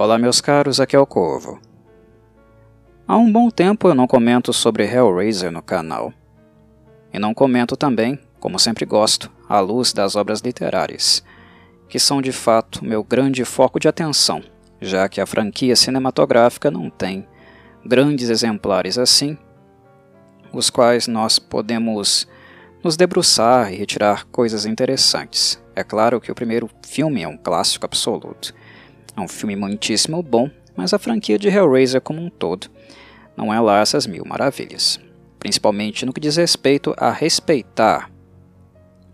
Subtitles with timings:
[0.00, 1.58] Olá, meus caros, aqui é o Corvo.
[3.04, 6.12] Há um bom tempo eu não comento sobre Hellraiser no canal.
[7.12, 11.24] E não comento também, como sempre gosto, à luz das obras literárias,
[11.88, 14.40] que são de fato meu grande foco de atenção,
[14.80, 17.26] já que a franquia cinematográfica não tem
[17.84, 19.36] grandes exemplares assim,
[20.52, 22.28] os quais nós podemos
[22.84, 25.60] nos debruçar e retirar coisas interessantes.
[25.74, 28.54] É claro que o primeiro filme é um clássico absoluto.
[29.18, 32.68] É um filme muitíssimo bom, mas a franquia de Hellraiser como um todo
[33.36, 35.00] não é lá essas mil maravilhas.
[35.40, 38.12] Principalmente no que diz respeito a respeitar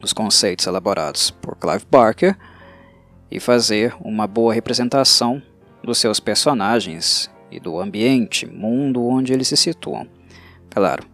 [0.02, 2.36] os conceitos elaborados por Clive Barker
[3.30, 5.40] e fazer uma boa representação
[5.82, 10.06] dos seus personagens e do ambiente, mundo onde eles se situam.
[10.68, 11.06] Claro,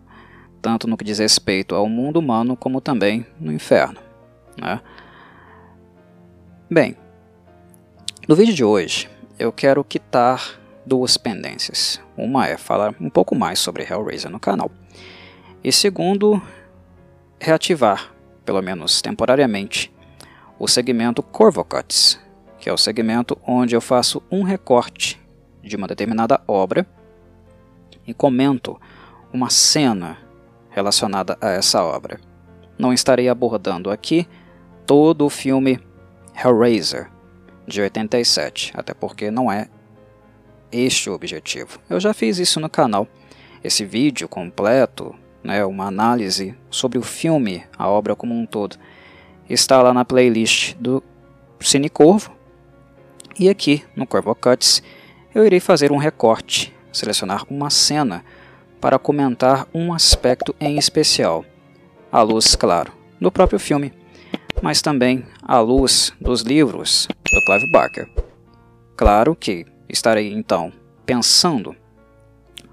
[0.60, 4.00] tanto no que diz respeito ao mundo humano como também no inferno.
[4.60, 4.80] Né?
[6.68, 6.96] Bem,
[8.30, 12.00] no vídeo de hoje eu quero quitar duas pendências.
[12.16, 14.70] Uma é falar um pouco mais sobre Hellraiser no canal,
[15.64, 16.40] e segundo,
[17.40, 18.14] reativar,
[18.44, 19.92] pelo menos temporariamente,
[20.60, 22.20] o segmento Corvocuts,
[22.60, 25.20] que é o segmento onde eu faço um recorte
[25.60, 26.86] de uma determinada obra
[28.06, 28.80] e comento
[29.32, 30.18] uma cena
[30.70, 32.20] relacionada a essa obra.
[32.78, 34.24] Não estarei abordando aqui
[34.86, 35.80] todo o filme
[36.32, 37.10] Hellraiser
[37.66, 39.68] de 87, até porque não é
[40.72, 41.78] este o objetivo.
[41.88, 43.06] Eu já fiz isso no canal.
[43.62, 48.76] Esse vídeo completo, né, uma análise sobre o filme, a obra como um todo,
[49.48, 51.02] está lá na playlist do
[51.60, 52.32] Cine Corvo.
[53.38, 54.82] E aqui no Corvo Cuts
[55.34, 58.24] eu irei fazer um recorte, selecionar uma cena
[58.80, 61.44] para comentar um aspecto em especial,
[62.10, 63.92] à luz, claro, do próprio filme,
[64.62, 68.08] mas também à luz dos livros do Clive Barker.
[68.96, 70.72] Claro que estarei então
[71.06, 71.74] pensando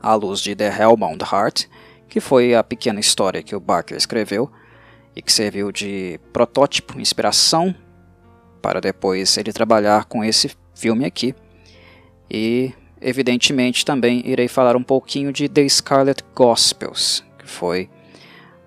[0.01, 1.65] à luz de The Hellbound Heart,
[2.07, 4.51] que foi a pequena história que o Barker escreveu
[5.15, 7.73] e que serviu de protótipo, inspiração
[8.61, 11.35] para depois ele trabalhar com esse filme aqui.
[12.29, 17.89] E evidentemente também irei falar um pouquinho de The Scarlet Gospels, que foi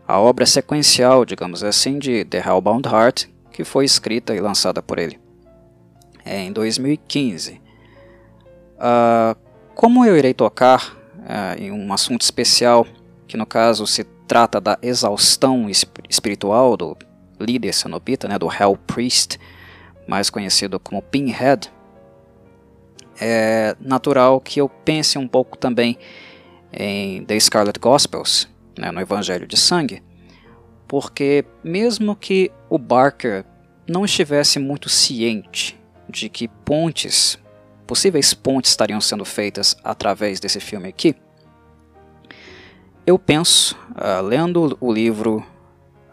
[0.06, 4.98] a obra sequencial, digamos assim, de The Hellbound Heart, que foi escrita e lançada por
[4.98, 5.29] ele
[6.24, 7.52] em 2015.
[7.52, 7.60] Uh,
[8.78, 9.36] ah,
[9.74, 12.86] como eu irei tocar uh, em um assunto especial,
[13.26, 15.68] que no caso se trata da exaustão
[16.08, 16.96] espiritual do
[17.40, 19.38] líder cenobita, né, do Hell Priest,
[20.06, 21.72] mais conhecido como Pinhead,
[23.20, 25.98] é natural que eu pense um pouco também
[26.72, 28.48] em The Scarlet Gospels,
[28.78, 30.02] né, no Evangelho de Sangue,
[30.86, 33.44] porque mesmo que o Barker
[33.88, 35.79] não estivesse muito ciente
[36.10, 37.38] de que pontes,
[37.86, 41.14] possíveis pontes estariam sendo feitas através desse filme aqui,
[43.06, 45.44] eu penso, uh, lendo o livro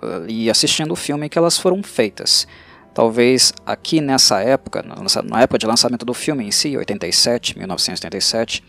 [0.02, 2.48] uh, e assistindo o filme, que elas foram feitas.
[2.94, 4.84] Talvez aqui nessa época,
[5.24, 8.64] na época de lançamento do filme em si, 87, 1987,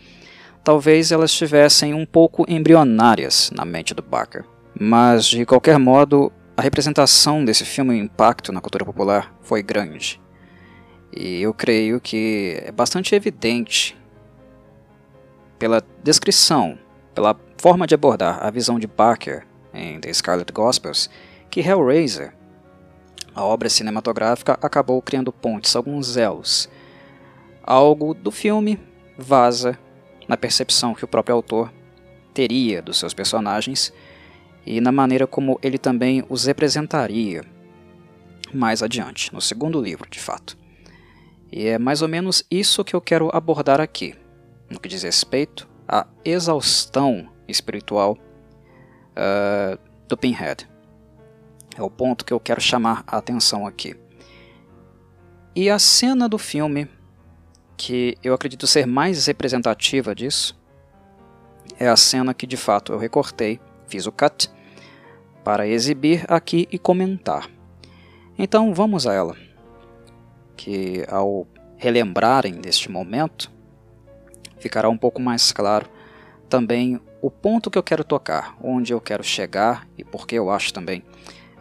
[0.63, 4.45] talvez elas estivessem um pouco embrionárias na mente do Barker.
[4.79, 9.63] Mas, de qualquer modo, a representação desse filme e o impacto na cultura popular foi
[9.63, 10.21] grande.
[11.11, 13.97] E eu creio que é bastante evidente
[15.57, 16.77] pela descrição,
[17.13, 21.09] pela forma de abordar a visão de Barker em The Scarlet Gospels,
[21.49, 22.33] que Hellraiser,
[23.35, 26.69] a obra cinematográfica, acabou criando pontes, alguns elos.
[27.63, 28.79] Algo do filme
[29.17, 29.77] vaza
[30.27, 31.73] na percepção que o próprio autor
[32.33, 33.91] teria dos seus personagens
[34.65, 37.43] e na maneira como ele também os representaria
[38.53, 40.57] mais adiante, no segundo livro, de fato.
[41.51, 44.15] E é mais ou menos isso que eu quero abordar aqui,
[44.69, 48.17] no que diz respeito à exaustão espiritual
[49.11, 50.69] uh, do Pinhead.
[51.75, 53.95] É o ponto que eu quero chamar a atenção aqui.
[55.55, 56.87] E a cena do filme,
[57.75, 60.59] que eu acredito ser mais representativa disso,
[61.79, 64.51] é a cena que de fato eu recortei, fiz o cut,
[65.43, 67.49] para exibir aqui e comentar.
[68.37, 69.35] Então vamos a ela,
[70.59, 71.47] que ao
[71.77, 73.49] relembrarem deste momento,
[74.57, 75.89] ficará um pouco mais claro
[76.49, 80.73] também o ponto que eu quero tocar, onde eu quero chegar e porque eu acho
[80.73, 81.01] também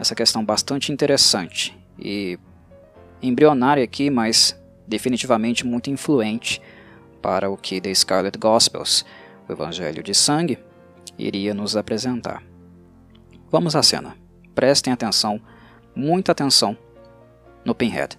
[0.01, 2.41] essa questão bastante interessante e
[3.23, 6.61] embrionária aqui, mas definitivamente muito influente
[7.23, 9.05] para o que The Scarlet Gospels,
[9.49, 10.59] o Evangelho de Sangue,
[11.17, 12.43] iria nos apresentar.
[13.49, 14.17] Vamos à cena.
[14.57, 15.41] Prestem atenção,
[15.95, 16.77] muita atenção
[17.65, 18.19] no Pinhead.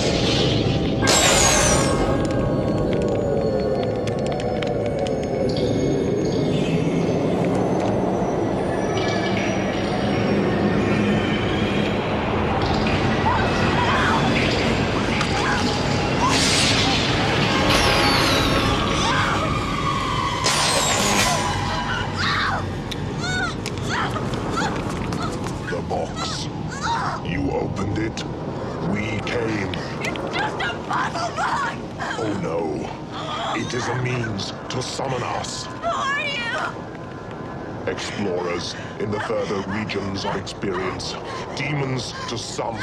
[40.21, 41.15] regions of experience.
[41.55, 42.79] Demons to some,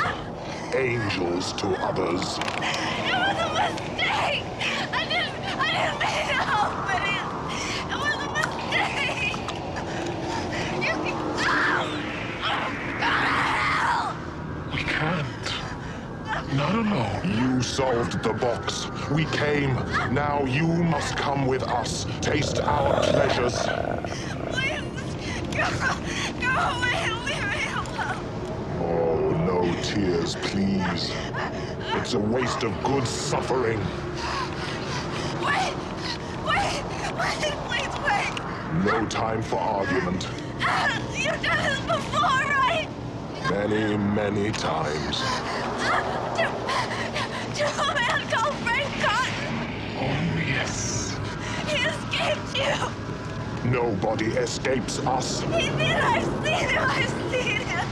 [0.74, 2.38] angels to others.
[2.38, 4.44] It was a mistake.
[4.92, 5.44] I didn't.
[5.58, 7.02] I didn't mean to help it.
[7.08, 9.36] It, it was a mistake.
[10.82, 12.00] You can go.
[12.98, 13.12] Go
[14.70, 14.76] to.
[14.76, 15.54] We can't.
[16.54, 17.22] Not alone.
[17.38, 18.88] You solved the box.
[19.10, 19.74] We came.
[20.12, 22.06] Now you must come with us.
[22.20, 23.68] Taste our pleasures.
[29.98, 31.12] Tears, please.
[31.94, 33.78] It's a waste of good suffering.
[35.42, 35.74] Wait,
[36.46, 36.82] wait,
[37.18, 38.32] wait, please wait.
[38.84, 40.28] No time for argument.
[41.16, 42.88] You've done this before, right?
[43.50, 45.18] Many, many times.
[47.56, 49.46] To, a man called Frank Cotton.
[49.98, 51.16] Oh, yes.
[51.66, 53.70] He escaped you.
[53.70, 55.40] Nobody escapes us.
[55.40, 55.96] He did.
[55.96, 56.78] I've seen him.
[56.78, 57.88] I've seen him.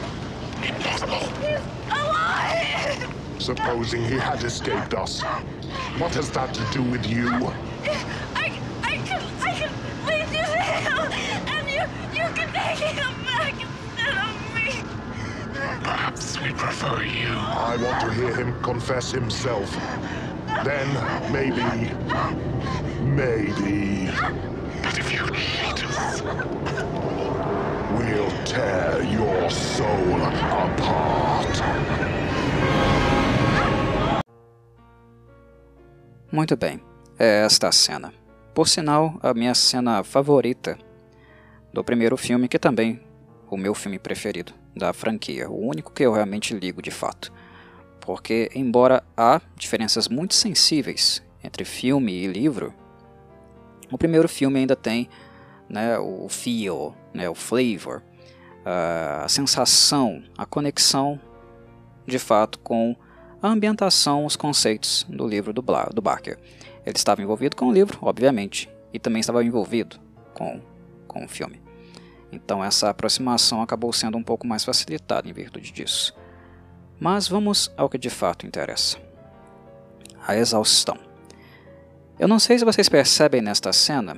[0.62, 1.18] Impossible.
[1.42, 1.75] He's.
[3.38, 5.22] Supposing he had escaped us.
[5.98, 7.28] What has that to do with you?
[7.28, 9.70] I, I can, I can
[10.06, 11.12] lead you to him,
[11.46, 14.82] and you, you can take him back instead of me.
[15.82, 17.28] Perhaps we prefer you.
[17.28, 19.70] I want to hear him confess himself.
[20.64, 20.88] Then,
[21.32, 21.62] maybe.
[23.02, 24.10] Maybe.
[24.82, 26.22] But if you cheat us,
[27.92, 31.95] we'll tear your soul apart.
[36.30, 36.80] Muito bem,
[37.16, 38.12] é esta a cena.
[38.52, 40.76] Por sinal, a minha cena favorita
[41.72, 43.00] do primeiro filme, que também
[43.48, 47.32] o meu filme preferido da franquia, o único que eu realmente ligo de fato.
[48.00, 52.74] Porque, embora há diferenças muito sensíveis entre filme e livro,
[53.92, 55.08] o primeiro filme ainda tem
[55.68, 58.02] né, o feel, né, o flavor,
[58.64, 61.20] a sensação, a conexão
[62.04, 62.96] de fato com
[63.46, 66.38] a ambientação, os conceitos do livro do, Bla, do Barker.
[66.84, 69.98] Ele estava envolvido com o livro, obviamente, e também estava envolvido
[70.34, 70.60] com,
[71.06, 71.60] com o filme.
[72.30, 76.14] Então essa aproximação acabou sendo um pouco mais facilitada em virtude disso.
[76.98, 78.98] Mas vamos ao que de fato interessa:
[80.26, 80.98] a exaustão.
[82.18, 84.16] Eu não sei se vocês percebem nesta cena,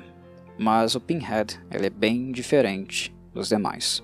[0.58, 4.02] mas o Pinhead ele é bem diferente dos demais.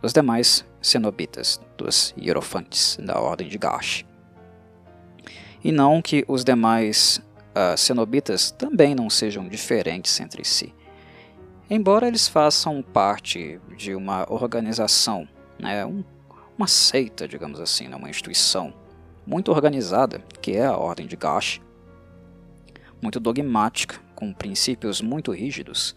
[0.00, 4.04] Dos demais cenobitas, dos hierofantes da Ordem de Gash.
[5.66, 7.20] E não que os demais
[7.50, 10.72] uh, cenobitas também não sejam diferentes entre si.
[11.68, 15.26] Embora eles façam parte de uma organização,
[15.58, 16.04] né, um,
[16.56, 18.72] uma seita, digamos assim, né, uma instituição
[19.26, 21.60] muito organizada, que é a Ordem de Gash,
[23.02, 25.96] muito dogmática, com princípios muito rígidos,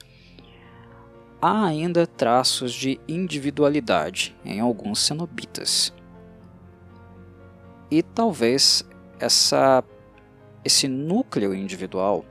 [1.39, 5.93] há ainda traços de individualidade em alguns cenobitas.
[7.91, 8.83] E talvez
[9.19, 9.83] essa,
[10.63, 12.25] esse núcleo individual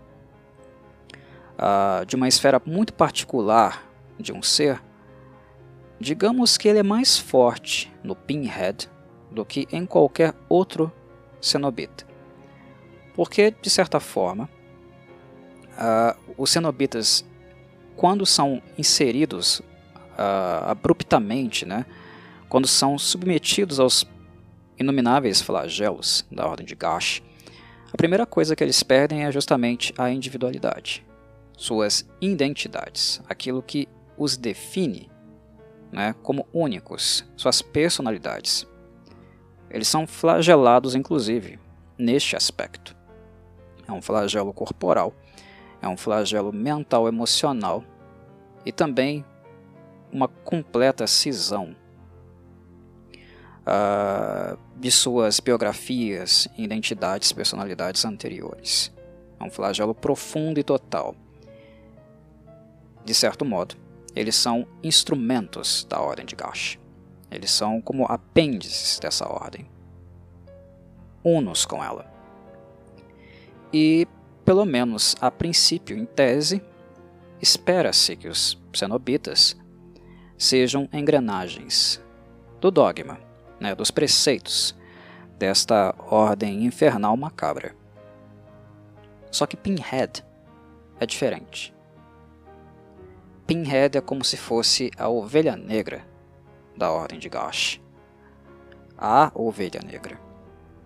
[1.58, 3.86] uh, de uma esfera muito particular
[4.18, 4.82] de um ser,
[6.00, 8.88] digamos que ele é mais forte no Pinhead
[9.30, 10.90] do que em qualquer outro
[11.40, 12.06] cenobita.
[13.14, 14.48] Porque, de certa forma,
[15.74, 17.24] uh, os cenobitas,
[17.96, 21.84] quando são inseridos uh, abruptamente, né,
[22.48, 24.06] quando são submetidos aos
[24.78, 27.22] inomináveis flagelos da Ordem de Gash,
[27.92, 31.04] a primeira coisa que eles perdem é justamente a individualidade,
[31.56, 35.10] suas identidades, aquilo que os define
[35.90, 38.66] né, como únicos, suas personalidades.
[39.70, 41.58] Eles são flagelados, inclusive,
[41.96, 42.96] neste aspecto.
[43.86, 45.14] É um flagelo corporal,
[45.80, 47.82] é um flagelo mental, emocional
[48.64, 49.24] e também
[50.12, 51.74] uma completa cisão
[53.68, 58.92] uh, de suas biografias, identidades, personalidades anteriores.
[59.38, 61.14] É um flagelo profundo e total.
[63.04, 63.76] De certo modo,
[64.16, 66.78] eles são instrumentos da Ordem de Gash.
[67.30, 69.66] Eles são como apêndices dessa ordem,
[71.22, 72.10] unos com ela.
[73.72, 74.08] E,
[74.46, 76.62] pelo menos a princípio, em tese,
[77.40, 79.54] espera-se que os cenobitas
[80.38, 82.02] sejam engrenagens
[82.60, 83.27] do dogma,
[83.60, 84.74] né, dos preceitos
[85.38, 87.74] desta ordem infernal macabra.
[89.30, 90.24] Só que Pinhead
[90.98, 91.74] é diferente.
[93.46, 96.04] Pinhead é como se fosse a ovelha negra
[96.76, 97.80] da Ordem de Gash.
[98.96, 100.20] A ovelha negra.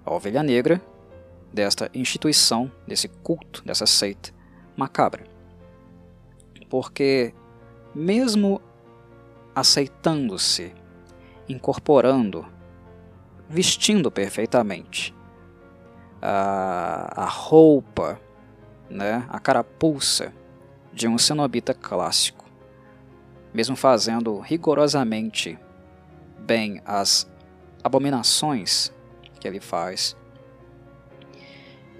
[0.04, 0.80] A ovelha negra
[1.52, 4.32] desta instituição, desse culto, dessa seita
[4.76, 5.24] macabra.
[6.68, 7.34] porque
[7.94, 8.62] mesmo
[9.54, 10.72] aceitando-se,
[11.46, 12.46] incorporando,
[13.52, 15.14] vestindo perfeitamente
[16.22, 18.18] a, a roupa,
[18.88, 20.32] né, a carapuça
[20.90, 22.46] de um cenobita clássico,
[23.52, 25.58] mesmo fazendo rigorosamente
[26.38, 27.30] bem as
[27.84, 28.90] abominações
[29.38, 30.16] que ele faz,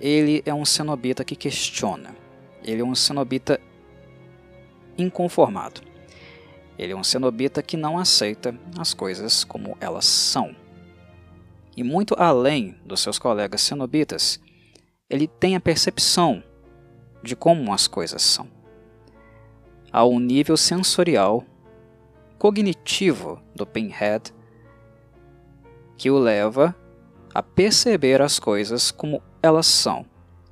[0.01, 2.17] ele é um cenobita que questiona.
[2.65, 3.61] Ele é um cenobita
[4.97, 5.83] inconformado.
[6.79, 10.62] Ele é um cenobita que não aceita as coisas como elas são.
[11.77, 14.41] E muito além dos seus colegas cenobitas,
[15.09, 16.43] ele tem a percepção
[17.23, 18.49] de como as coisas são.
[19.93, 21.45] Há um nível sensorial,
[22.39, 24.33] cognitivo do Pinhead
[25.97, 26.75] que o leva
[27.35, 30.05] a perceber as coisas como elas são,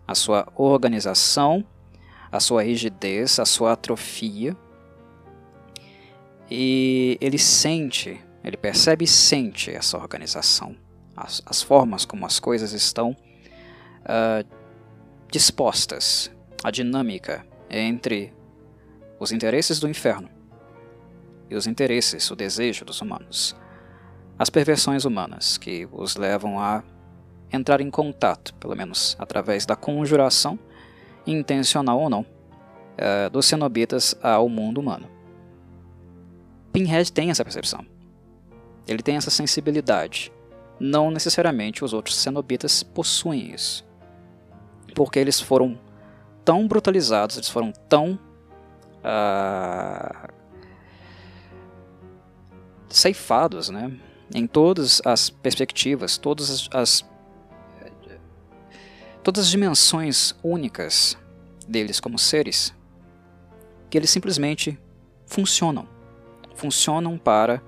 [0.06, 1.64] a sua organização,
[2.30, 4.56] a sua rigidez, a sua atrofia.
[6.50, 10.76] E ele sente, ele percebe e sente essa organização,
[11.20, 13.16] as, as formas como as coisas estão
[14.02, 14.46] uh,
[15.30, 16.30] dispostas,
[16.62, 18.32] a dinâmica entre
[19.18, 20.28] os interesses do inferno
[21.48, 23.56] e os interesses, o desejo dos humanos
[24.40, 26.82] as perversões humanas que os levam a
[27.52, 30.58] entrar em contato, pelo menos através da conjuração,
[31.26, 35.06] intencional ou não, uh, dos cenobitas ao mundo humano.
[36.72, 37.84] Pinhead tem essa percepção.
[38.88, 40.32] Ele tem essa sensibilidade.
[40.80, 43.87] Não necessariamente os outros cenobitas possuem isso.
[44.94, 45.78] Porque eles foram
[46.44, 48.18] tão brutalizados, eles foram tão
[49.04, 50.32] uh,
[52.88, 53.92] ceifados, né?
[54.34, 57.10] em todas as perspectivas, todas as, as
[59.22, 61.16] todas as dimensões únicas
[61.68, 62.75] deles como seres,
[63.90, 64.78] que eles simplesmente
[65.26, 65.87] funcionam.
[66.54, 67.62] Funcionam para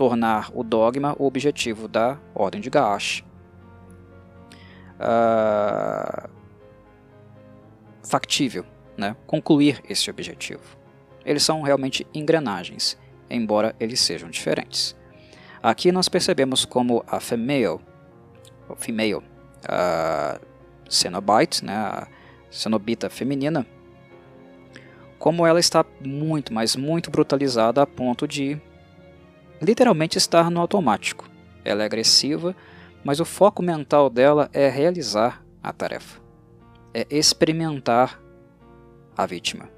[0.00, 3.22] tornar o dogma o objetivo da Ordem de Gaash.
[4.98, 6.26] Uh,
[8.02, 8.64] factível,
[8.96, 9.14] né?
[9.26, 10.62] concluir esse objetivo.
[11.22, 12.96] Eles são realmente engrenagens,
[13.28, 14.96] embora eles sejam diferentes.
[15.62, 17.78] Aqui nós percebemos como a female,
[18.76, 19.22] female
[19.68, 20.40] a
[20.88, 22.08] Cenobite, né, a
[22.50, 23.66] Cenobita feminina,
[25.18, 28.58] como ela está muito, mas muito brutalizada a ponto de
[29.60, 31.28] literalmente estar no automático.
[31.64, 32.56] Ela é agressiva,
[33.04, 36.20] mas o foco mental dela é realizar a tarefa,
[36.94, 38.20] é experimentar
[39.16, 39.68] a vítima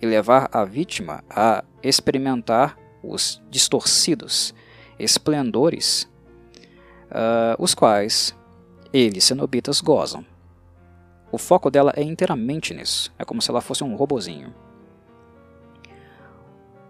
[0.00, 4.54] e levar a vítima a experimentar os distorcidos
[4.98, 6.08] esplendores,
[7.10, 8.34] uh, os quais
[8.92, 10.24] eles, cenobitas, gozam.
[11.30, 14.54] O foco dela é inteiramente nisso, é como se ela fosse um robozinho.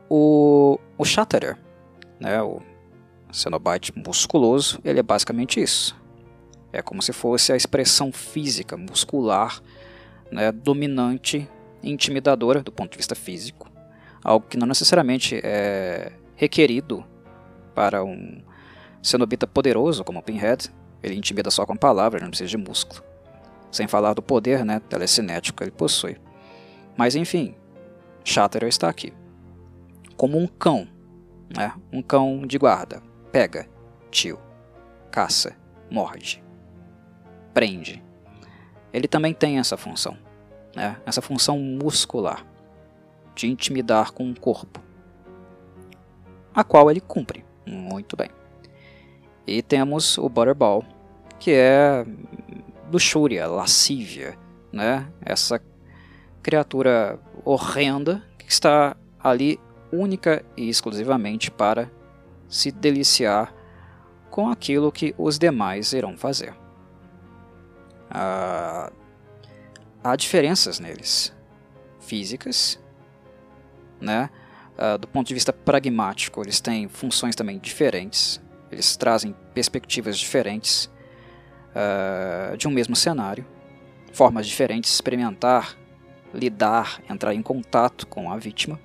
[0.08, 1.58] O, o Shatterer,
[2.20, 2.60] né, o
[3.32, 5.96] Cenobite musculoso, ele é basicamente isso.
[6.72, 9.60] É como se fosse a expressão física, muscular,
[10.30, 11.48] né, dominante
[11.82, 13.70] intimidadora do ponto de vista físico.
[14.22, 17.04] Algo que não necessariamente é requerido
[17.74, 18.42] para um
[19.02, 20.70] cenobita poderoso como o Pinhead,
[21.02, 23.02] ele intimida só com palavras, não precisa de músculo.
[23.70, 26.16] Sem falar do poder né, telecinético que ele possui.
[26.96, 27.54] Mas enfim,
[28.24, 29.12] Shatterer está aqui.
[30.16, 30.88] Como um cão,
[31.54, 33.02] né, um cão de guarda.
[33.30, 33.68] Pega,
[34.10, 34.38] tio,
[35.10, 35.56] caça,
[35.90, 36.42] morde,
[37.52, 38.02] prende.
[38.92, 40.16] Ele também tem essa função,
[40.74, 42.46] né, essa função muscular
[43.34, 44.80] de intimidar com o corpo,
[46.54, 47.44] a qual ele cumpre.
[47.66, 48.30] Muito bem.
[49.46, 50.84] E temos o Butterball,
[51.38, 52.04] que é
[52.90, 54.38] luxúria, lascívia,
[54.72, 55.06] né?
[55.20, 55.60] Essa
[56.42, 59.60] criatura horrenda que está ali
[59.92, 61.90] única e exclusivamente para
[62.48, 63.54] se deliciar
[64.30, 66.54] com aquilo que os demais irão fazer.
[68.10, 68.92] Ah,
[70.02, 71.34] há diferenças neles,
[72.00, 72.78] físicas,
[74.00, 74.30] né?
[74.78, 80.90] Uh, do ponto de vista pragmático, eles têm funções também diferentes, eles trazem perspectivas diferentes
[81.72, 83.46] uh, de um mesmo cenário,
[84.12, 85.78] formas diferentes de experimentar,
[86.34, 88.78] lidar, entrar em contato com a vítima,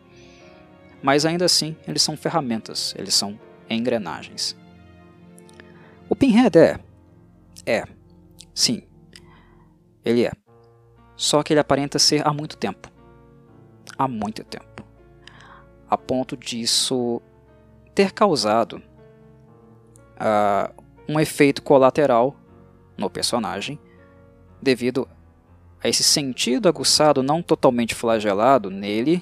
[1.01, 3.39] mas ainda assim eles são ferramentas, eles são
[3.69, 4.55] engrenagens.
[6.09, 6.79] O Pinhead é.
[7.65, 7.85] É.
[8.53, 8.83] Sim.
[10.03, 10.31] Ele é.
[11.15, 12.89] Só que ele aparenta ser há muito tempo.
[13.97, 14.71] Há muito tempo
[15.91, 17.21] a ponto disso
[17.93, 18.81] ter causado
[20.15, 20.73] uh,
[21.05, 22.33] um efeito colateral
[22.97, 23.77] no personagem
[24.61, 25.05] devido
[25.83, 29.21] a esse sentido aguçado não totalmente flagelado nele,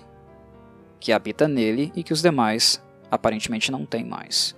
[1.00, 4.56] que habita nele e que os demais aparentemente não têm mais.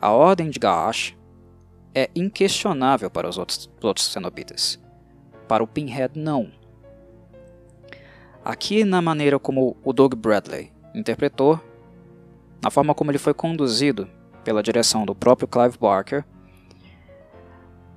[0.00, 1.16] A ordem de Gaash
[1.94, 4.80] é inquestionável para os outros, os outros cenobitas.
[5.48, 6.52] Para o Pinhead, não.
[8.44, 11.60] Aqui, na maneira como o Doug Bradley interpretou,
[12.62, 14.08] na forma como ele foi conduzido
[14.44, 16.24] pela direção do próprio Clive Barker,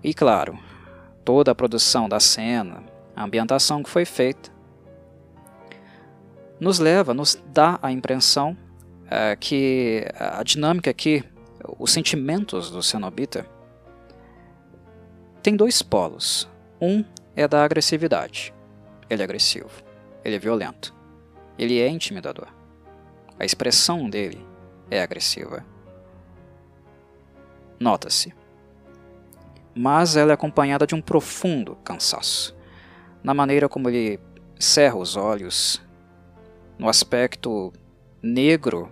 [0.04, 0.58] e claro,
[1.24, 2.84] toda a produção da cena,
[3.16, 4.52] a ambientação que foi feita,
[6.62, 8.56] nos leva, nos dá a impressão
[9.10, 11.24] é, que a dinâmica aqui,
[11.80, 13.48] os sentimentos do Cenobita,
[15.42, 16.48] tem dois polos.
[16.80, 17.04] Um
[17.36, 18.54] é da agressividade.
[19.10, 19.72] Ele é agressivo,
[20.24, 20.94] ele é violento,
[21.58, 22.48] ele é intimidador.
[23.40, 24.46] A expressão dele
[24.90, 25.66] é agressiva.
[27.80, 28.34] Nota-se.
[29.74, 32.56] Mas ela é acompanhada de um profundo cansaço,
[33.24, 34.20] na maneira como ele
[34.60, 35.82] cerra os olhos,
[36.82, 37.72] no aspecto
[38.24, 38.92] negro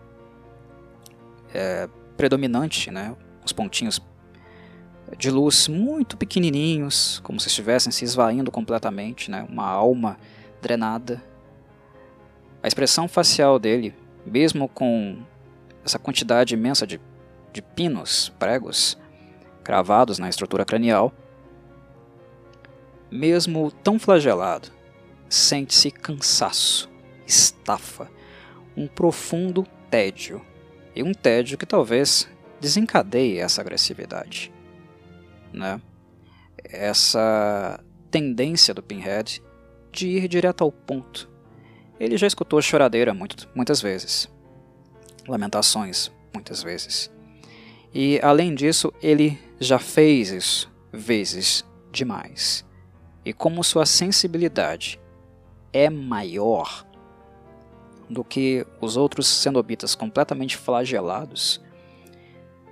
[1.51, 3.15] é, predominante, né?
[3.43, 4.00] os pontinhos
[5.17, 9.43] de luz muito pequenininhos, como se estivessem se esvaindo completamente, né?
[9.50, 10.19] uma alma
[10.62, 11.19] drenada.
[12.62, 15.17] A expressão facial dele, mesmo com
[15.84, 17.01] essa quantidade imensa de,
[17.51, 19.00] de pinos, pregos,
[19.64, 21.11] cravados na estrutura cranial,
[23.09, 24.70] mesmo tão flagelado,
[25.27, 26.87] sente-se cansaço,
[27.29, 28.11] estafa,
[28.75, 30.42] um profundo tédio,
[30.94, 32.27] e um tédio que talvez
[32.59, 34.51] desencadeie essa agressividade
[35.53, 35.81] né?
[36.63, 39.42] Essa tendência do Pinhead
[39.92, 41.29] de ir direto ao ponto.
[42.00, 44.29] Ele já escutou choradeira muito, muitas vezes,
[45.27, 47.11] lamentações muitas vezes.
[47.94, 52.65] E além disso, ele já fez isso vezes demais.
[53.25, 55.00] E como sua sensibilidade
[55.74, 56.85] é maior
[58.09, 61.61] do que os outros cenobitas completamente flagelados,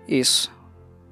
[0.08, 0.52] isso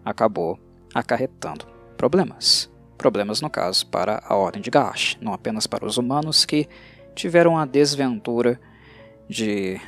[0.04, 0.60] acabou
[0.94, 1.66] acarretando
[1.98, 2.72] problemas.
[2.98, 6.68] Problemas, no caso, para a Ordem de Gaash, não apenas para os humanos que
[7.14, 8.60] tiveram a desventura
[9.28, 9.80] de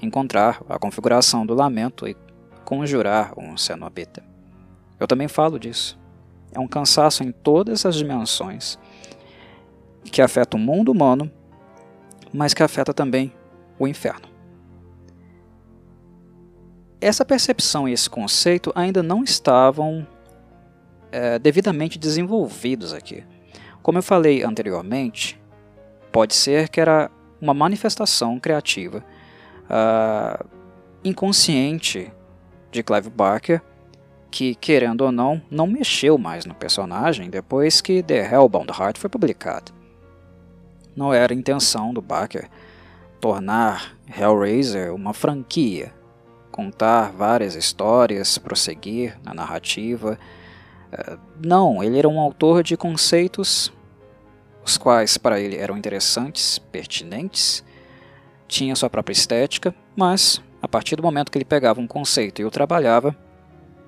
[0.00, 2.16] encontrar a configuração do lamento e
[2.64, 4.22] conjurar um cenobita.
[5.00, 5.98] Eu também falo disso.
[6.52, 8.78] É um cansaço em todas as dimensões
[10.04, 11.30] que afeta o mundo humano,
[12.32, 13.32] mas que afeta também
[13.78, 14.28] o inferno.
[17.00, 20.06] Essa percepção e esse conceito ainda não estavam
[21.12, 23.24] é, devidamente desenvolvidos aqui.
[23.82, 25.40] Como eu falei anteriormente,
[26.10, 27.10] pode ser que era
[27.40, 29.04] uma manifestação criativa
[29.70, 30.44] uh,
[31.04, 32.12] inconsciente
[32.70, 33.62] de Clive Barker,
[34.30, 39.08] que, querendo ou não, não mexeu mais no personagem depois que The Hellbound Heart foi
[39.08, 39.72] publicado.
[40.98, 42.50] Não era a intenção do Barker
[43.20, 45.94] tornar Hellraiser uma franquia,
[46.50, 50.18] contar várias histórias, prosseguir na narrativa.
[50.90, 53.72] Eh, não, ele era um autor de conceitos
[54.64, 57.64] os quais para ele eram interessantes, pertinentes,
[58.48, 62.44] tinha sua própria estética, mas a partir do momento que ele pegava um conceito e
[62.44, 63.16] o trabalhava,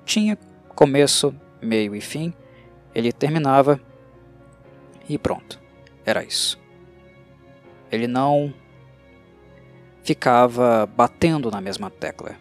[0.05, 0.37] tinha
[0.73, 2.33] começo, meio e fim,
[2.95, 3.81] ele terminava
[5.09, 5.59] e pronto.
[6.05, 6.60] Era isso.
[7.91, 8.53] Ele não
[10.03, 12.35] ficava batendo na mesma tecla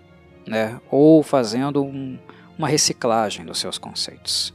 [0.47, 2.19] né, ou fazendo um,
[2.59, 4.53] uma reciclagem dos seus conceitos.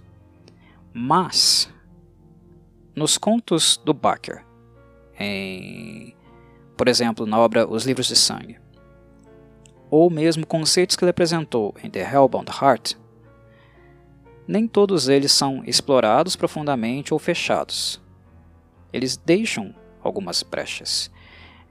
[0.93, 1.71] Mas,
[2.95, 4.45] nos contos do Barker,
[5.19, 6.13] em,
[6.75, 8.59] por exemplo, na obra Os Livros de Sangue,
[9.89, 12.95] ou mesmo conceitos que ele apresentou em The Hellbound Heart,
[14.47, 18.01] nem todos eles são explorados profundamente ou fechados.
[18.91, 19.73] Eles deixam
[20.05, 21.11] algumas brechas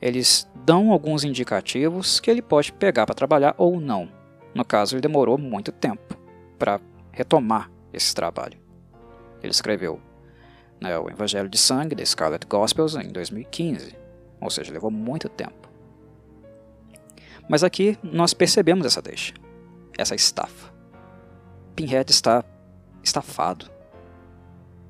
[0.05, 4.07] eles dão alguns indicativos que ele pode pegar para trabalhar ou não.
[4.55, 6.15] No caso, ele demorou muito tempo
[6.59, 6.79] para
[7.11, 8.59] retomar esse trabalho.
[9.43, 9.99] Ele escreveu
[10.79, 13.97] né, o Evangelho de Sangue, da Scarlet Gospels, em 2015,
[14.43, 15.71] ou seja, levou muito tempo.
[17.49, 19.33] Mas aqui nós percebemos essa deixa,
[19.97, 20.71] essa estafa.
[21.75, 22.45] Pinhead está
[23.03, 23.71] estafado.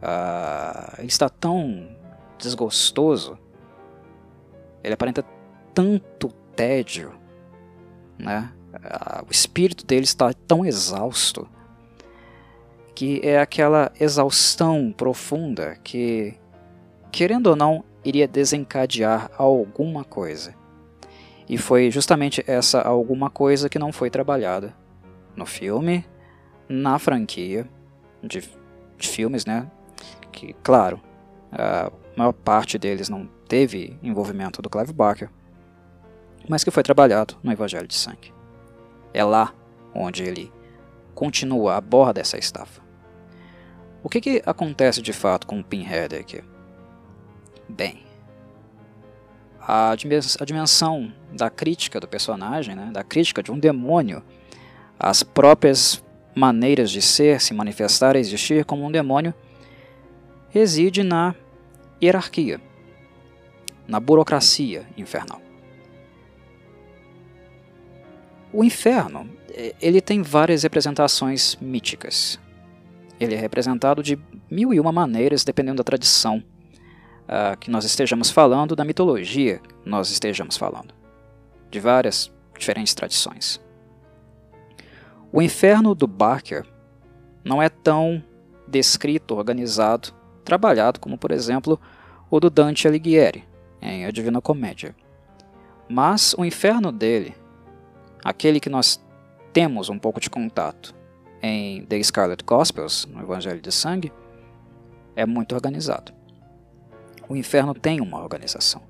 [0.03, 1.89] Uh, ele está tão
[2.39, 3.39] desgostoso
[4.85, 5.25] ele aparenta
[5.73, 7.15] tanto tédio,
[8.19, 8.53] né?
[9.27, 11.49] O espírito dele está tão exausto
[12.95, 16.35] que é aquela exaustão profunda que,
[17.11, 20.55] querendo ou não, iria desencadear alguma coisa.
[21.49, 24.75] E foi justamente essa alguma coisa que não foi trabalhada
[25.35, 26.05] no filme,
[26.69, 27.69] na franquia
[28.23, 28.49] de,
[28.99, 29.67] de filmes, né?
[30.31, 31.01] Que, claro,
[32.15, 35.29] a maior parte deles não teve envolvimento do Clive Barker,
[36.49, 38.33] mas que foi trabalhado no Evangelho de Sangue.
[39.13, 39.53] É lá
[39.95, 40.53] onde ele
[41.15, 42.83] continua a borda dessa estafa.
[44.03, 46.43] O que, que acontece de fato com o Pinhead aqui?
[47.69, 48.05] Bem,
[49.61, 49.95] a
[50.45, 54.23] dimensão da crítica do personagem, né, da crítica de um demônio,
[54.99, 59.33] as próprias maneiras de ser, se manifestar, existir como um demônio,
[60.51, 61.35] reside na
[62.05, 62.61] hierarquia,
[63.87, 65.41] na burocracia infernal.
[68.53, 72.39] O inferno é, ele tem várias representações míticas.
[73.19, 74.19] Ele é representado de
[74.51, 76.43] mil e uma maneiras, dependendo da tradição
[77.25, 80.93] uh, que nós estejamos falando, da mitologia que nós estejamos falando,
[81.71, 83.61] de várias diferentes tradições.
[85.33, 86.65] O inferno do Barker
[87.45, 88.23] não é tão
[88.67, 90.13] descrito, organizado,
[90.45, 91.81] trabalhado como, por exemplo,
[92.37, 93.45] o do Dante Alighieri,
[93.81, 94.93] em A Divina Comédia.
[95.89, 97.33] Mas o inferno dele,
[98.25, 99.01] aquele que nós
[99.53, 100.93] temos um pouco de contato
[101.41, 104.13] em The Scarlet Gospels, no Evangelho de Sangue,
[105.15, 106.13] é muito organizado.
[107.29, 108.83] O inferno tem uma organização.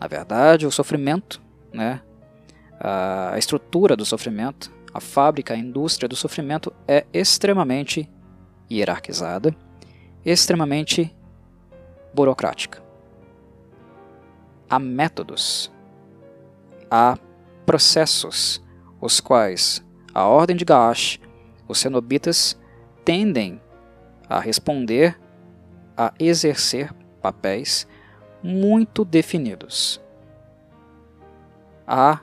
[0.00, 2.00] Na verdade, o sofrimento, né,
[2.80, 8.10] a estrutura do sofrimento, a fábrica, a indústria do sofrimento é extremamente
[8.70, 9.54] hierarquizada,
[10.24, 11.14] extremamente
[12.14, 12.82] burocrática.
[14.70, 15.70] Há métodos,
[16.90, 17.18] há
[17.66, 18.62] processos,
[19.00, 21.20] os quais a ordem de Gaash,
[21.68, 22.58] os cenobitas,
[23.04, 23.60] tendem
[24.28, 25.18] a responder,
[25.96, 27.86] a exercer papéis
[28.42, 30.00] muito definidos.
[31.86, 32.20] Há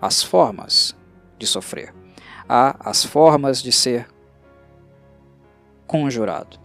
[0.00, 0.96] as formas
[1.38, 1.94] de sofrer,
[2.48, 4.08] há as formas de ser
[5.86, 6.58] conjurado.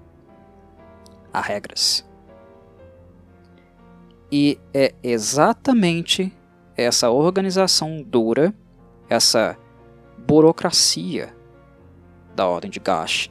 [1.33, 2.05] Há regras.
[4.31, 6.33] E é exatamente
[6.77, 8.53] essa organização dura,
[9.09, 9.57] essa
[10.17, 11.35] burocracia
[12.33, 13.29] da ordem de Gash,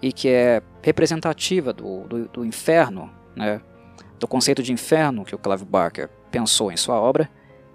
[0.00, 3.62] e que é representativa do, do, do inferno, né,
[4.18, 7.30] do conceito de inferno que o Clive Barker pensou em sua obra,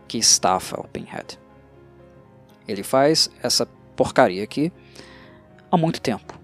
[0.07, 1.39] que estafa o Pinhead.
[2.67, 4.71] Ele faz essa porcaria aqui
[5.71, 6.37] há muito tempo.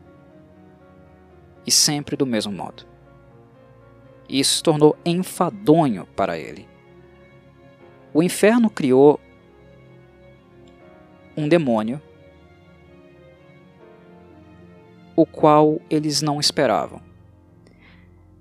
[1.66, 2.93] E sempre do mesmo modo.
[4.34, 6.68] Isso se tornou enfadonho para ele.
[8.12, 9.20] O inferno criou
[11.38, 12.02] um demônio,
[15.16, 17.00] o qual eles não esperavam.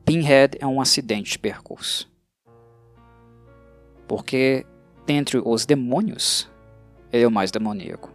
[0.02, 2.10] Pinhead é um acidente de percurso.
[4.08, 4.64] Porque,
[5.06, 6.50] dentre os demônios,
[7.12, 8.10] ele é o mais demoníaco.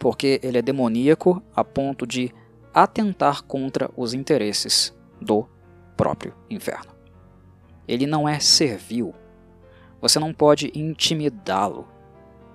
[0.00, 2.34] Porque ele é demoníaco a ponto de
[2.74, 5.48] atentar contra os interesses do
[5.98, 6.92] próprio inferno.
[7.86, 9.12] Ele não é servil.
[10.00, 11.88] Você não pode intimidá-lo.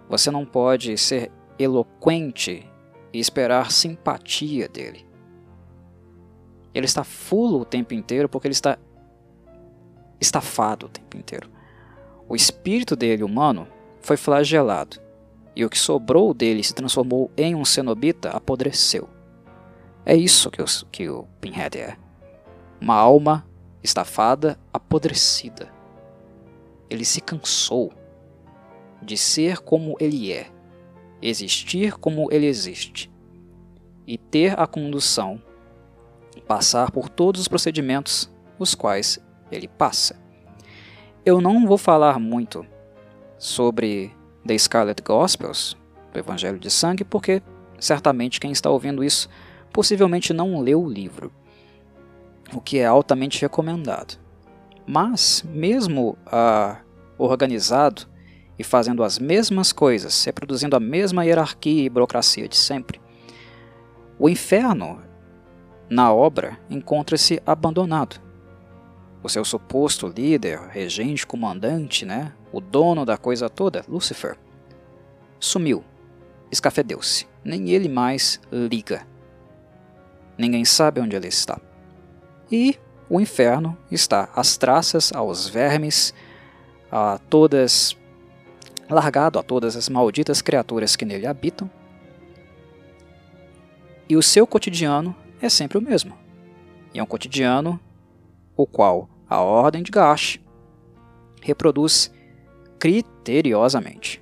[0.10, 1.30] Você não pode ser
[1.60, 2.66] eloquente
[3.12, 5.06] e esperar simpatia dele.
[6.74, 8.80] Ele está fulo o tempo inteiro porque ele está
[10.20, 11.50] estafado o tempo inteiro.
[12.28, 13.68] O espírito dele humano
[14.00, 15.02] foi flagelado
[15.56, 19.10] e o que sobrou dele se transformou em um cenobita, apodreceu.
[20.06, 22.03] É isso que que o Pinhead é.
[22.84, 23.48] Uma alma
[23.82, 25.72] estafada, apodrecida.
[26.90, 27.94] Ele se cansou
[29.02, 30.52] de ser como ele é,
[31.22, 33.10] existir como ele existe,
[34.06, 35.42] e ter a condução,
[36.46, 39.18] passar por todos os procedimentos os quais
[39.50, 40.22] ele passa.
[41.26, 42.68] Eu não vou falar muito
[43.38, 44.14] sobre
[44.46, 45.78] The Scarlet Gospels,
[46.12, 47.42] do Evangelho de Sangue, porque
[47.80, 49.30] certamente quem está ouvindo isso
[49.72, 51.32] possivelmente não leu o livro,
[52.58, 54.18] o que é altamente recomendado.
[54.86, 56.78] Mas, mesmo ah,
[57.18, 58.04] organizado
[58.58, 63.02] e fazendo as mesmas coisas, reproduzindo a mesma hierarquia e burocracia de sempre,
[64.20, 65.02] o inferno,
[65.90, 68.22] na obra, encontra-se abandonado.
[69.22, 74.38] O seu suposto líder, regente, comandante, né, o dono da coisa toda, Lúcifer,
[75.40, 75.84] sumiu,
[76.52, 77.28] escafedeu-se.
[77.44, 79.06] Nem ele mais liga.
[80.38, 81.60] Ninguém sabe onde ele está.
[82.52, 82.78] E
[83.10, 86.14] o inferno está às traças, aos vermes,
[86.92, 87.98] a todas
[88.90, 91.70] largado a todas as malditas criaturas que nele habitam.
[94.08, 96.14] E o seu cotidiano é sempre o mesmo.
[96.94, 97.80] E é um cotidiano
[98.56, 100.40] o qual a ordem de Gash
[101.42, 102.12] reproduz
[102.78, 104.22] criteriosamente,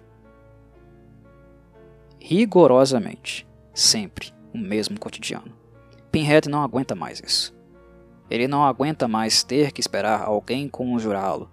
[2.19, 5.51] rigorosamente, sempre o mesmo cotidiano.
[6.12, 7.53] Pinhead não aguenta mais isso.
[8.32, 11.52] Ele não aguenta mais ter que esperar alguém conjurá-lo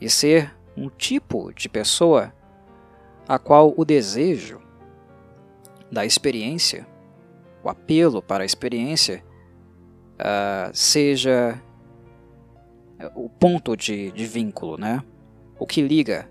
[0.00, 2.32] e ser um tipo de pessoa
[3.28, 4.60] a qual o desejo
[5.92, 6.86] da experiência,
[7.62, 9.22] o apelo para a experiência,
[10.14, 11.62] uh, seja
[13.14, 15.04] o ponto de, de vínculo, né?
[15.58, 16.28] o que liga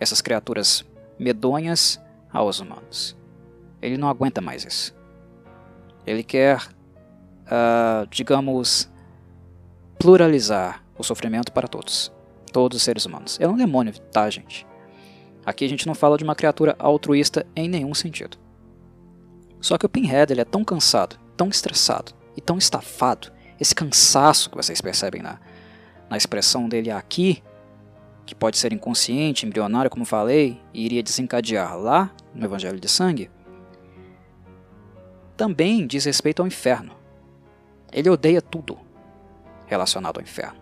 [0.00, 0.84] essas criaturas
[1.18, 2.00] medonhas
[2.32, 3.16] aos humanos.
[3.80, 4.96] Ele não aguenta mais isso.
[6.06, 6.66] Ele quer,
[7.46, 8.90] uh, digamos,
[9.98, 12.12] pluralizar o sofrimento para todos.
[12.52, 13.38] Todos os seres humanos.
[13.40, 14.66] É um demônio, tá, gente?
[15.44, 18.38] Aqui a gente não fala de uma criatura altruísta em nenhum sentido.
[19.60, 24.50] Só que o Pinhead ele é tão cansado, tão estressado e tão estafado, esse cansaço
[24.50, 25.38] que vocês percebem na,
[26.08, 27.42] na expressão dele aqui,
[28.26, 33.30] que pode ser inconsciente, embrionário, como falei, e iria desencadear lá no Evangelho de Sangue,
[35.36, 36.92] também diz respeito ao inferno.
[37.94, 38.76] Ele odeia tudo
[39.66, 40.58] relacionado ao inferno.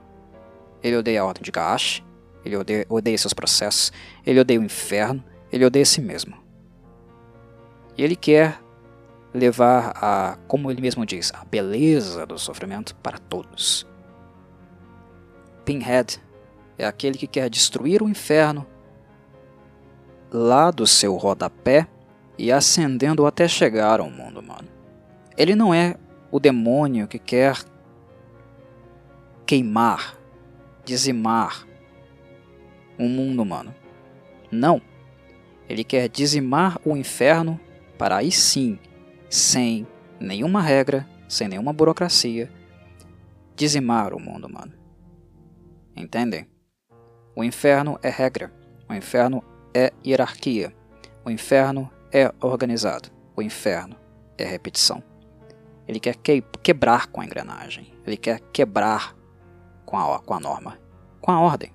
[0.82, 2.04] Ele odeia a ordem de Gaash,
[2.44, 3.90] ele odeia, odeia seus processos,
[4.26, 6.36] ele odeia o inferno, ele odeia si mesmo.
[7.96, 8.60] E ele quer
[9.32, 13.86] levar a, como ele mesmo diz, a beleza do sofrimento para todos.
[15.64, 16.20] Pinhead
[16.76, 18.66] é aquele que quer destruir o inferno
[20.30, 21.86] lá do seu rodapé
[22.36, 24.68] e ascendendo até chegar ao mundo humano.
[25.36, 25.96] Ele não é
[26.32, 27.58] o demônio que quer
[29.44, 30.18] queimar,
[30.82, 31.68] dizimar
[32.98, 33.74] o mundo humano.
[34.50, 34.80] Não.
[35.68, 37.60] Ele quer dizimar o inferno
[37.98, 38.78] para aí sim,
[39.28, 39.86] sem
[40.18, 42.50] nenhuma regra, sem nenhuma burocracia,
[43.54, 44.72] dizimar o mundo humano.
[45.94, 46.46] Entendem?
[47.36, 48.50] O inferno é regra,
[48.88, 50.74] o inferno é hierarquia,
[51.24, 53.96] o inferno é organizado, o inferno
[54.38, 55.11] é repetição.
[55.86, 59.16] Ele quer que, quebrar com a engrenagem, ele quer quebrar
[59.84, 60.78] com a, com a norma,
[61.20, 61.72] com a ordem.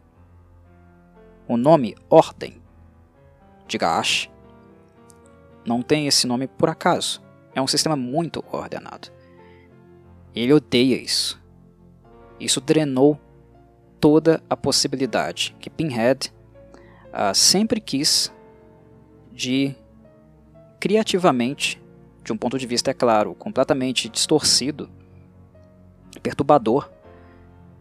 [1.47, 2.61] O nome Ordem
[3.67, 4.29] de Gaash
[5.65, 7.21] não tem esse nome por acaso.
[7.53, 9.09] É um sistema muito ordenado.
[10.35, 11.41] Ele odeia isso.
[12.39, 13.19] Isso drenou
[13.99, 16.33] toda a possibilidade que Pinhead
[17.07, 18.31] uh, sempre quis
[19.31, 19.75] de
[20.79, 21.81] criativamente,
[22.27, 24.89] de um ponto de vista, é claro, completamente distorcido,
[26.21, 26.91] perturbador,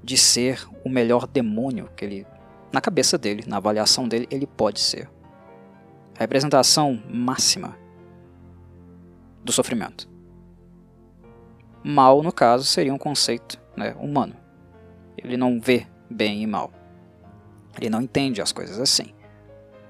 [0.04, 2.26] de ser o melhor demônio que ele,
[2.72, 5.10] na cabeça dele, na avaliação dele, ele pode ser.
[6.14, 7.76] A representação máxima
[9.42, 10.08] do sofrimento.
[11.82, 14.36] Mal, no caso, seria um conceito né, humano.
[15.18, 16.70] Ele não vê bem e mal.
[17.76, 19.12] Ele não entende as coisas assim.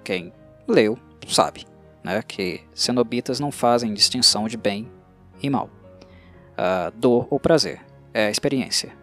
[0.03, 0.33] Quem
[0.67, 1.67] leu sabe
[2.07, 4.89] né, que cenobitas não fazem distinção de bem
[5.43, 5.69] e mal.
[6.53, 8.97] Uh, dor ou prazer é experiência.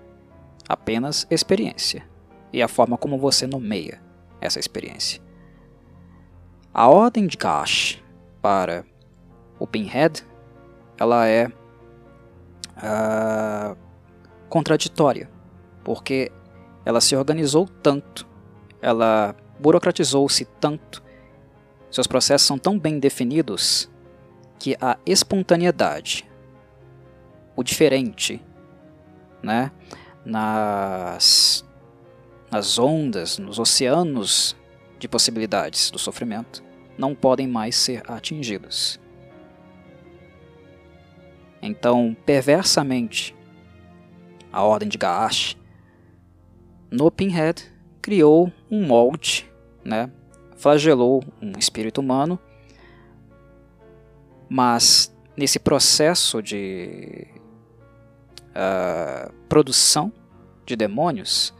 [0.69, 2.07] Apenas experiência.
[2.53, 4.01] E a forma como você nomeia
[4.39, 5.21] essa experiência.
[6.73, 8.01] A ordem de Gash
[8.41, 8.85] para
[9.59, 10.25] o Pinhead
[10.97, 11.47] ela é
[12.77, 13.77] uh,
[14.47, 15.29] contraditória,
[15.83, 16.31] porque
[16.85, 18.25] ela se organizou tanto,
[18.81, 21.03] ela burocratizou-se tanto,
[21.93, 23.87] seus processos são tão bem definidos
[24.57, 26.27] que a espontaneidade,
[27.55, 28.41] o diferente,
[29.43, 29.71] né,
[30.25, 31.63] nas,
[32.49, 34.55] nas ondas, nos oceanos
[34.97, 36.63] de possibilidades do sofrimento,
[36.97, 38.99] não podem mais ser atingidos.
[41.61, 43.35] Então, perversamente,
[44.51, 45.55] a ordem de Gaash
[46.89, 49.49] no Pinhead, criou um molde,
[49.83, 50.11] né?
[50.63, 52.39] Flagelou um espírito humano,
[54.47, 57.27] mas nesse processo de
[58.55, 60.09] uh, produção
[60.65, 61.53] de demônios,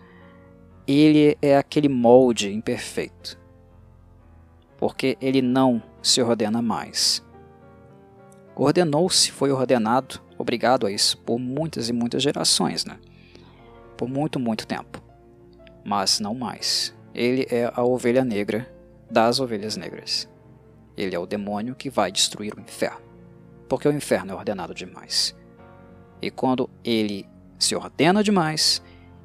[0.87, 3.37] ele é aquele molde imperfeito,
[4.77, 7.21] porque ele não se ordena mais.
[8.55, 12.97] Ordenou-se, foi ordenado, obrigado a isso, por muitas e muitas gerações, né?
[13.97, 15.03] por muito, muito tempo
[15.83, 16.95] mas não mais.
[17.13, 18.65] Ele é a ovelha negra
[19.09, 20.29] das ovelhas negras.
[20.95, 23.01] Ele é o demônio que vai destruir o inferno,
[23.67, 25.35] porque o inferno é ordenado demais.
[26.21, 28.81] E quando ele se ordena demais,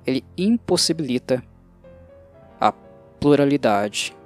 [0.07, 1.43] ele impossibilita
[2.61, 2.73] a
[3.21, 4.17] pluralidade,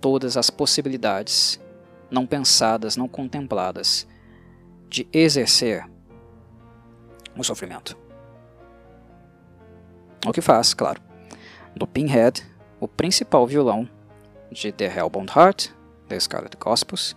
[0.00, 1.60] todas as possibilidades
[2.10, 4.06] não pensadas, não contempladas,
[4.88, 5.88] de exercer
[7.36, 7.96] o sofrimento.
[10.26, 11.00] O que faz, claro,
[11.74, 12.42] do Pinhead,
[12.78, 13.88] o principal vilão
[14.54, 15.70] de The Hellbound Heart,
[16.08, 17.16] The Scarlet Gospels,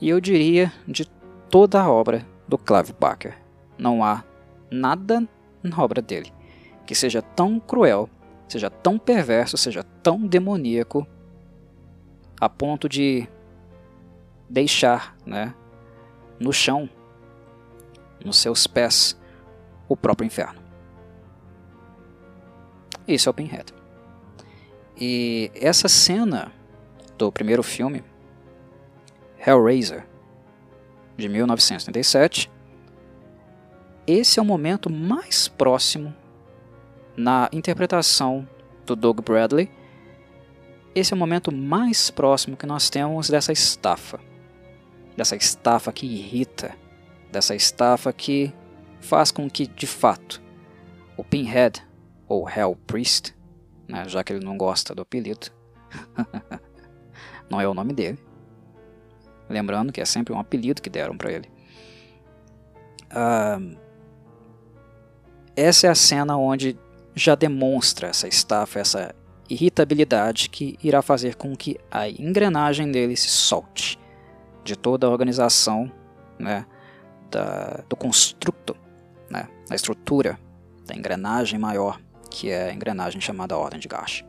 [0.00, 1.06] e eu diria de
[1.48, 3.38] toda a obra do Clive Barker.
[3.78, 4.24] Não há
[4.70, 5.26] nada
[5.62, 6.32] na obra dele
[6.84, 8.08] que seja tão cruel,
[8.48, 11.06] seja tão perverso, seja tão demoníaco
[12.40, 13.26] a ponto de
[14.48, 15.54] deixar né,
[16.38, 16.88] no chão,
[18.24, 19.18] nos seus pés,
[19.88, 20.60] o próprio inferno.
[23.06, 23.72] Isso é o Pinhead.
[24.98, 26.52] E essa cena
[27.16, 28.02] do primeiro filme,
[29.44, 30.06] Hellraiser,
[31.16, 32.50] de 1937,
[34.06, 36.14] esse é o momento mais próximo
[37.16, 38.48] na interpretação
[38.84, 39.68] do Doug Bradley.
[40.94, 44.20] Esse é o momento mais próximo que nós temos dessa estafa.
[45.16, 46.74] Dessa estafa que irrita,
[47.32, 48.52] dessa estafa que
[49.00, 50.40] faz com que, de fato,
[51.16, 51.84] o Pinhead,
[52.28, 53.34] ou Hell Priest,
[53.88, 55.48] né, já que ele não gosta do apelido,
[57.50, 58.18] não é o nome dele.
[59.48, 61.48] Lembrando que é sempre um apelido que deram para ele.
[63.12, 63.76] Uh,
[65.54, 66.78] essa é a cena onde
[67.14, 69.14] já demonstra essa estafa, essa
[69.48, 73.98] irritabilidade que irá fazer com que a engrenagem dele se solte
[74.64, 75.90] de toda a organização
[76.38, 76.66] né,
[77.30, 78.76] da, do construto,
[79.30, 80.38] né, da estrutura
[80.84, 84.24] da engrenagem maior, que é a engrenagem chamada Ordem de Gash.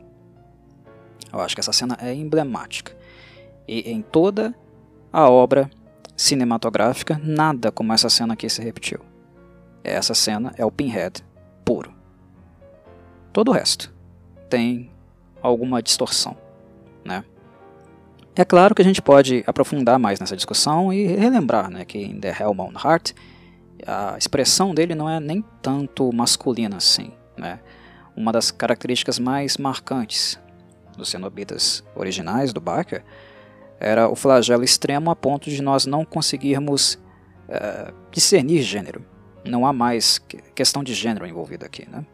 [1.32, 2.96] Eu acho que essa cena é emblemática.
[3.68, 4.54] E em toda
[5.12, 5.70] a obra
[6.16, 9.00] cinematográfica, nada como essa cena aqui se repetiu.
[9.84, 11.22] Essa cena é o Pinhead
[11.64, 11.92] puro.
[13.32, 13.94] Todo o resto
[14.48, 14.90] tem
[15.42, 16.36] alguma distorção,
[17.04, 17.24] né?
[18.34, 22.20] É claro que a gente pode aprofundar mais nessa discussão e relembrar né, que em
[22.20, 23.12] The Hellbound Heart
[23.84, 27.12] a expressão dele não é nem tanto masculina assim.
[27.36, 27.58] Né?
[28.16, 30.38] Uma das características mais marcantes
[30.96, 33.02] dos cenobitas originais do Barker
[33.80, 36.94] era o flagelo extremo a ponto de nós não conseguirmos
[37.48, 39.04] uh, discernir gênero.
[39.44, 40.18] Não há mais
[40.54, 41.88] questão de gênero envolvida aqui.
[41.88, 42.04] Né?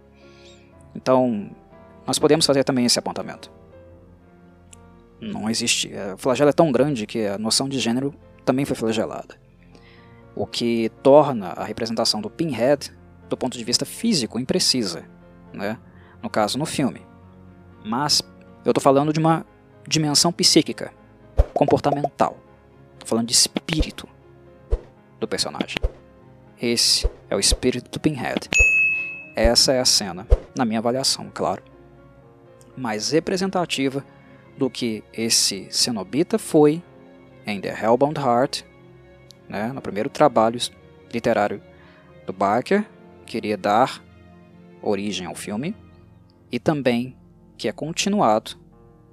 [0.94, 1.50] Então,
[2.06, 3.50] nós podemos fazer também esse apontamento.
[5.20, 5.90] Não existe.
[6.14, 9.36] O flagelo é tão grande que a noção de gênero também foi flagelada.
[10.36, 12.92] O que torna a representação do Pinhead,
[13.28, 15.04] do ponto de vista físico, imprecisa.
[15.52, 15.78] Né?
[16.22, 17.00] No caso, no filme.
[17.84, 18.20] Mas
[18.64, 19.46] eu estou falando de uma
[19.88, 20.92] dimensão psíquica,
[21.54, 22.36] comportamental.
[22.94, 24.08] Estou falando de espírito
[25.20, 25.76] do personagem.
[26.60, 28.48] Esse é o espírito do Pinhead.
[29.36, 31.62] Essa é a cena, na minha avaliação, claro,
[32.76, 34.04] mais representativa
[34.56, 36.82] do que esse cenobita foi
[37.46, 38.62] em The Hellbound Heart,
[39.48, 40.58] né, no primeiro trabalho
[41.12, 41.60] literário
[42.26, 42.86] do Barker,
[43.26, 44.02] queria dar
[44.80, 45.74] origem ao filme,
[46.50, 47.16] e também
[47.58, 48.52] que é continuado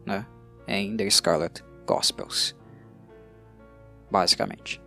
[0.05, 0.25] né,
[0.67, 2.55] em The Scarlet Gospels.
[4.09, 4.81] Basicamente.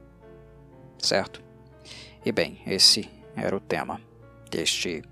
[0.99, 1.43] Certo?
[2.25, 4.01] E bem, esse era o tema
[4.51, 5.03] deste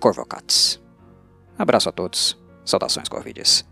[0.00, 0.80] Corvocats.
[1.56, 2.36] Abraço a todos.
[2.64, 3.64] Saudações Corvides.